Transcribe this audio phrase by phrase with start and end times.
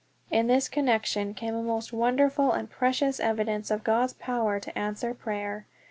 [0.31, 5.13] In this connection came a most wonderful and precious evidence of God's power to answer
[5.13, 5.67] prayer.